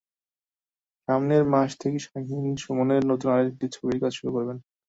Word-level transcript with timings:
সামনের 1.07 1.43
মাস 1.53 1.71
থেকে 1.81 1.97
শাহীন 2.05 2.45
সুমনের 2.63 3.03
নতুন 3.11 3.29
আরেকটি 3.33 3.65
ছবির 3.75 3.97
কাজ 4.03 4.11
শুরু 4.17 4.31
করবেন। 4.35 4.57